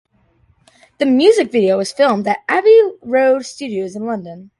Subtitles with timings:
[0.97, 4.49] The music video was filmed at Abbey Road Studios in London.